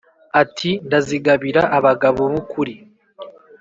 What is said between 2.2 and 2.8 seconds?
b'ukuri